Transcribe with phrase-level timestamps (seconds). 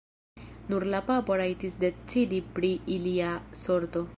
[0.71, 3.33] Nur la papo rajtis decidi pri ilia
[3.65, 4.07] sorto.